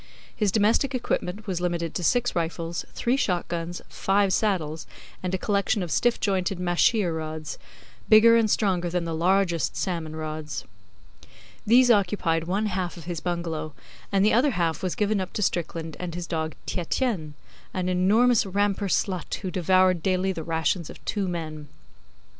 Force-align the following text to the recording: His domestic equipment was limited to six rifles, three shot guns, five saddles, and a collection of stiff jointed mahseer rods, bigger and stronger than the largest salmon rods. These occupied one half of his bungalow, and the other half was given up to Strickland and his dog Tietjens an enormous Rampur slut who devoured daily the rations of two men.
His 0.35 0.51
domestic 0.51 0.95
equipment 0.95 1.45
was 1.45 1.61
limited 1.61 1.93
to 1.93 2.03
six 2.03 2.35
rifles, 2.35 2.85
three 2.95 3.15
shot 3.17 3.47
guns, 3.47 3.83
five 3.87 4.33
saddles, 4.33 4.87
and 5.21 5.31
a 5.35 5.37
collection 5.37 5.83
of 5.83 5.91
stiff 5.91 6.19
jointed 6.19 6.59
mahseer 6.59 7.13
rods, 7.15 7.59
bigger 8.09 8.35
and 8.35 8.49
stronger 8.49 8.89
than 8.89 9.03
the 9.05 9.13
largest 9.13 9.77
salmon 9.77 10.15
rods. 10.15 10.65
These 11.67 11.91
occupied 11.91 12.45
one 12.45 12.65
half 12.65 12.97
of 12.97 13.03
his 13.03 13.19
bungalow, 13.19 13.73
and 14.11 14.25
the 14.25 14.33
other 14.33 14.49
half 14.57 14.81
was 14.81 14.95
given 14.95 15.21
up 15.21 15.33
to 15.33 15.43
Strickland 15.43 15.95
and 15.99 16.15
his 16.15 16.25
dog 16.25 16.55
Tietjens 16.65 17.33
an 17.71 17.87
enormous 17.87 18.43
Rampur 18.43 18.87
slut 18.89 19.31
who 19.41 19.51
devoured 19.51 20.01
daily 20.01 20.31
the 20.31 20.41
rations 20.41 20.89
of 20.89 20.97
two 21.05 21.27
men. 21.27 21.67